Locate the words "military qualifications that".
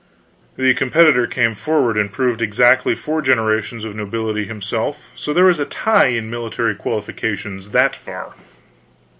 6.27-7.95